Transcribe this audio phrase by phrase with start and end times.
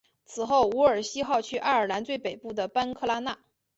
[0.25, 3.37] 此后伍尔西号去爱尔兰最北部的班克拉纳。